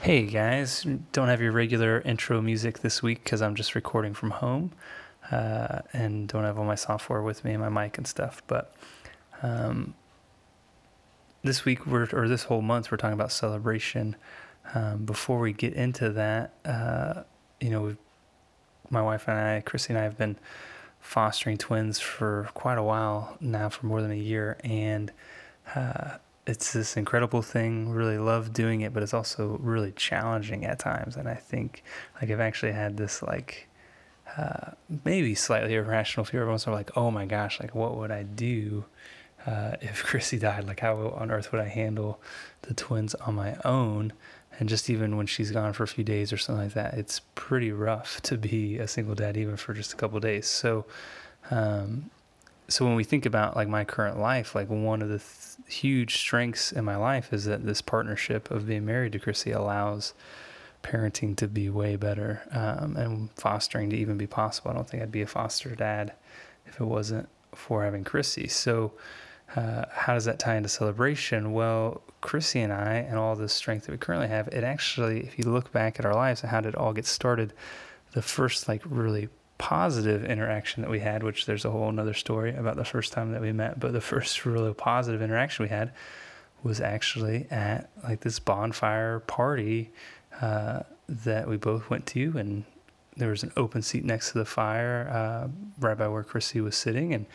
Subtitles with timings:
[0.00, 4.30] Hey guys, don't have your regular intro music this week because I'm just recording from
[4.30, 4.70] home
[5.32, 8.40] uh, and don't have all my software with me and my mic and stuff.
[8.46, 8.72] But
[9.42, 9.94] um,
[11.42, 14.14] this week, we're, or this whole month, we're talking about celebration.
[14.72, 17.24] Um, before we get into that, uh,
[17.60, 17.96] you know,
[18.90, 20.36] my wife and I, Chrissy and I, have been
[21.00, 25.12] fostering twins for quite a while now, for more than a year, and
[25.74, 26.18] uh,
[26.48, 27.90] it's this incredible thing.
[27.90, 31.14] Really love doing it, but it's also really challenging at times.
[31.16, 31.82] And I think
[32.20, 33.68] like I've actually had this like
[34.36, 34.72] uh,
[35.04, 38.86] maybe slightly irrational fear of myself, like, oh my gosh, like what would I do
[39.46, 40.66] uh, if Chrissy died?
[40.66, 42.18] Like how on earth would I handle
[42.62, 44.14] the twins on my own?
[44.58, 47.20] And just even when she's gone for a few days or something like that, it's
[47.34, 50.46] pretty rough to be a single dad even for just a couple days.
[50.46, 50.86] So,
[51.50, 52.10] um,
[52.68, 56.18] so when we think about like my current life, like one of the th- huge
[56.18, 60.12] strengths in my life is that this partnership of being married to Chrissy allows
[60.82, 64.70] parenting to be way better um, and fostering to even be possible.
[64.70, 66.12] I don't think I'd be a foster dad
[66.66, 68.48] if it wasn't for having Chrissy.
[68.48, 68.92] So,
[69.56, 71.54] uh, how does that tie into celebration?
[71.54, 75.38] Well, Chrissy and I, and all the strength that we currently have, it actually, if
[75.38, 77.54] you look back at our lives and how did it all get started,
[78.12, 82.54] the first like really positive interaction that we had, which there's a whole another story
[82.54, 85.92] about the first time that we met, but the first really positive interaction we had
[86.62, 89.90] was actually at like this bonfire party
[90.40, 92.64] uh, that we both went to, and
[93.16, 95.48] there was an open seat next to the fire, uh,
[95.80, 97.26] right by where Chrissy was sitting, and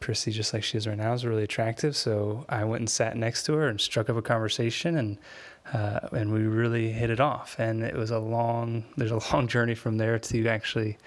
[0.00, 1.96] Chrissy, just like she is right now, is really attractive.
[1.96, 5.18] So I went and sat next to her and struck up a conversation, and
[5.72, 7.56] uh, and we really hit it off.
[7.58, 10.98] And it was a long, there's a long journey from there to actually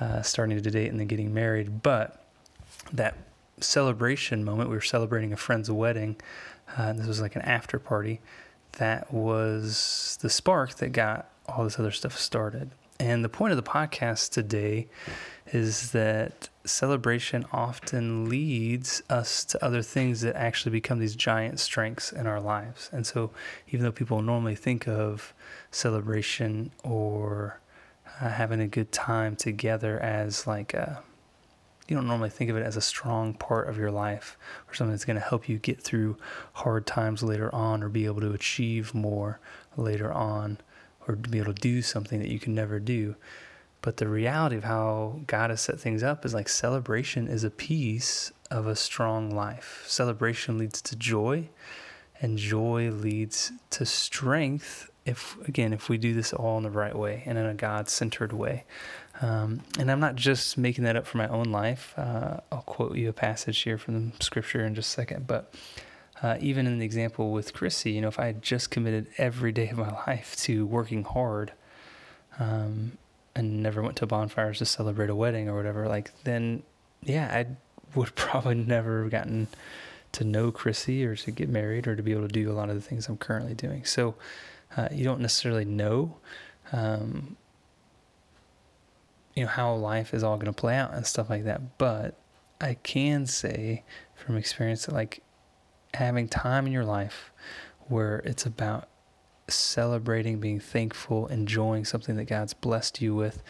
[0.00, 1.82] uh, starting to date and then getting married.
[1.82, 2.24] But
[2.92, 3.16] that
[3.60, 6.16] celebration moment, we were celebrating a friend's wedding.
[6.76, 8.20] Uh, this was like an after party.
[8.72, 12.70] That was the spark that got all this other stuff started.
[13.02, 14.86] And the point of the podcast today
[15.48, 22.12] is that celebration often leads us to other things that actually become these giant strengths
[22.12, 22.90] in our lives.
[22.92, 23.32] And so,
[23.66, 25.34] even though people normally think of
[25.72, 27.58] celebration or
[28.20, 31.02] uh, having a good time together as like a
[31.88, 34.92] you don't normally think of it as a strong part of your life or something
[34.92, 36.16] that's going to help you get through
[36.52, 39.40] hard times later on or be able to achieve more
[39.76, 40.58] later on
[41.06, 43.16] or to be able to do something that you can never do.
[43.80, 47.50] But the reality of how God has set things up is like celebration is a
[47.50, 49.84] piece of a strong life.
[49.86, 51.48] Celebration leads to joy,
[52.20, 54.88] and joy leads to strength.
[55.04, 57.88] If again, if we do this all in the right way and in a God
[57.88, 58.64] centered way.
[59.20, 61.92] Um, and I'm not just making that up for my own life.
[61.96, 65.26] Uh, I'll quote you a passage here from the scripture in just a second.
[65.26, 65.52] But
[66.22, 69.52] uh, even in the example with Chrissy, you know, if I had just committed every
[69.52, 71.52] day of my life to working hard,
[72.38, 72.98] um,
[73.34, 76.62] and never went to bonfires to celebrate a wedding or whatever, like then
[77.02, 77.46] yeah, I
[77.96, 79.48] would probably never have gotten
[80.12, 82.68] to know Chrissy or to get married or to be able to do a lot
[82.68, 83.84] of the things I'm currently doing.
[83.84, 84.14] So
[84.76, 86.16] uh, you don't necessarily know,
[86.72, 87.36] um,
[89.34, 91.78] you know, how life is all going to play out and stuff like that.
[91.78, 92.18] But
[92.60, 93.84] I can say
[94.14, 95.22] from experience that like
[95.94, 97.32] having time in your life
[97.88, 98.88] where it's about
[99.48, 103.42] celebrating, being thankful, enjoying something that God's blessed you with,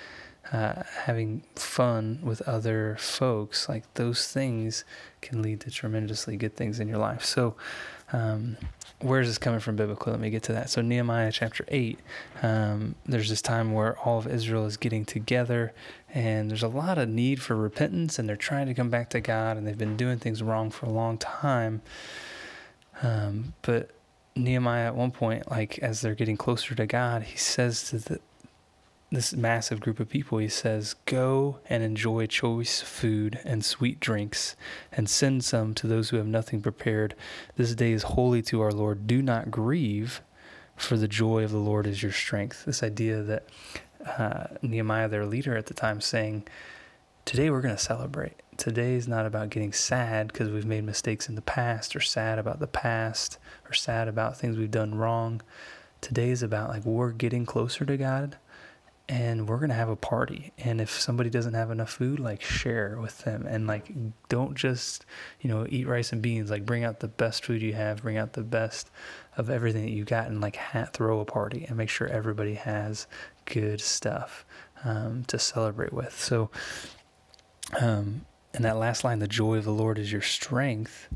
[0.51, 4.85] uh, having fun with other folks, like those things
[5.21, 7.25] can lead to tremendously good things in your life.
[7.25, 7.55] So,
[8.13, 8.57] um,
[9.01, 10.13] where is this coming from biblically?
[10.13, 10.69] Let me get to that.
[10.69, 11.99] So, Nehemiah chapter 8,
[12.43, 15.73] um, there's this time where all of Israel is getting together,
[16.13, 19.21] and there's a lot of need for repentance, and they're trying to come back to
[19.21, 21.83] God, and they've been doing things wrong for a long time.
[23.03, 23.91] Um, but
[24.35, 28.21] Nehemiah at one point, like as they're getting closer to God, he says to the,
[29.11, 34.57] this massive group of people, he says, Go and enjoy choice food and sweet drinks,
[34.91, 37.15] and send some to those who have nothing prepared.
[37.57, 39.07] This day is holy to our Lord.
[39.07, 40.23] Do not grieve,
[40.77, 42.65] for the joy of the Lord is your strength.
[42.65, 43.45] This idea that
[44.07, 46.45] uh, Nehemiah, their leader at the time, saying,
[47.25, 48.41] Today we're going to celebrate.
[48.63, 52.39] Today is not about getting sad because we've made mistakes in the past or sad
[52.39, 53.39] about the past
[53.69, 55.43] or sad about things we've done wrong.
[56.01, 58.37] Today is about like we're getting closer to God
[59.09, 60.53] and we're going to have a party.
[60.59, 63.91] And if somebody doesn't have enough food, like share with them and like
[64.29, 65.07] don't just,
[65.41, 66.49] you know, eat rice and beans.
[66.49, 68.93] Like bring out the best food you have, bring out the best
[69.37, 72.55] of everything that you got and like ha- throw a party and make sure everybody
[72.55, 73.09] has
[73.45, 74.45] good stuff
[74.85, 76.17] um, to celebrate with.
[76.17, 76.49] So,
[77.81, 81.09] um, and that last line, the joy of the Lord is your strength,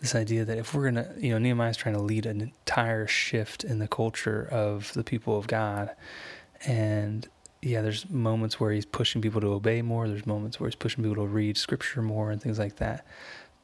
[0.00, 3.64] this idea that if we're gonna, you know, Nehemiah's trying to lead an entire shift
[3.64, 5.90] in the culture of the people of God,
[6.66, 7.28] and
[7.62, 10.08] yeah, there's moments where he's pushing people to obey more.
[10.08, 13.06] There's moments where he's pushing people to read scripture more and things like that.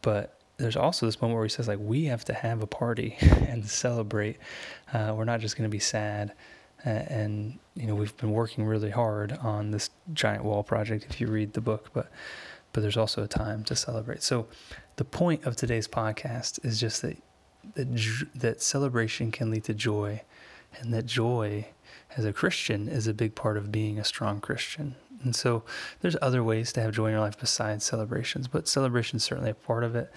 [0.02, 3.16] But there's also this moment where he says like we have to have a party
[3.20, 4.38] and celebrate.
[4.92, 6.32] Uh, we're not just going to be sad.
[6.84, 11.06] And you know we've been working really hard on this giant wall project.
[11.10, 12.08] If you read the book, but
[12.78, 14.22] but there's also a time to celebrate.
[14.22, 14.46] So
[14.94, 17.16] the point of today's podcast is just that
[17.74, 17.88] that
[18.36, 20.22] that celebration can lead to joy,
[20.78, 21.66] and that joy
[22.16, 24.94] as a Christian is a big part of being a strong Christian.
[25.24, 25.64] And so
[26.02, 29.50] there's other ways to have joy in your life besides celebrations, but celebration is certainly
[29.50, 30.12] a part of it.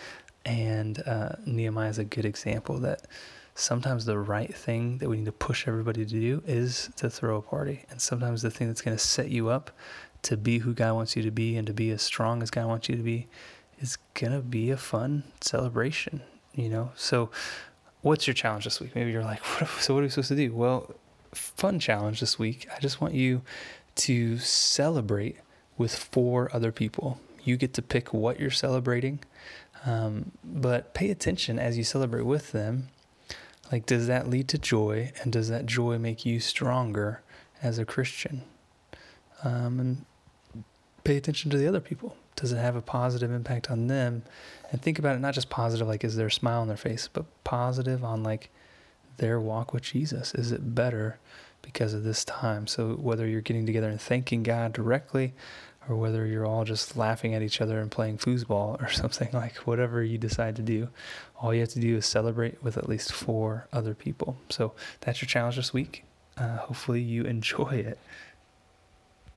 [0.45, 3.07] And uh, Nehemiah is a good example that
[3.56, 7.38] sometimes the right thing that we need to push everybody to do is to throw
[7.38, 7.86] a party.
[7.89, 9.71] And sometimes the thing that's going to set you up
[10.24, 12.68] to be who God wants you to be and to be as strong as God
[12.68, 13.27] wants you to be
[13.80, 16.21] is going to be a fun celebration,
[16.53, 16.92] you know?
[16.95, 17.30] So,
[18.01, 18.95] what's your challenge this week?
[18.95, 20.54] Maybe you're like, what, so what are we supposed to do?
[20.54, 20.95] Well,
[21.33, 22.68] fun challenge this week.
[22.75, 23.42] I just want you
[23.95, 25.38] to celebrate
[25.77, 27.19] with four other people.
[27.44, 29.19] You get to pick what you're celebrating,
[29.86, 32.89] um, but pay attention as you celebrate with them.
[33.71, 35.12] Like, does that lead to joy?
[35.21, 37.21] And does that joy make you stronger
[37.62, 38.44] as a Christian?
[39.44, 40.06] Um, and
[41.03, 42.15] pay attention to the other people.
[42.35, 44.23] Does it have a positive impact on them?
[44.71, 47.09] And think about it not just positive, like, is there a smile on their face,
[47.12, 48.50] but positive on, like,
[49.18, 50.33] their walk with Jesus?
[50.33, 51.19] Is it better
[51.62, 52.68] because of this time?
[52.68, 55.33] So, whether you're getting together and thanking God directly,
[55.89, 59.56] or whether you're all just laughing at each other and playing foosball or something like
[59.57, 60.89] whatever you decide to do,
[61.39, 64.38] all you have to do is celebrate with at least four other people.
[64.50, 66.04] So, that's your challenge this week.
[66.38, 68.00] Uh, hopefully, you enjoy it.